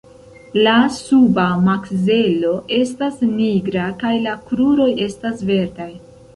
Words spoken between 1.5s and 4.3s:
makzelo estas nigra, kaj